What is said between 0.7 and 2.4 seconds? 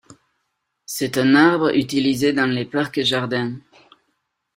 C'est un arbre utilisé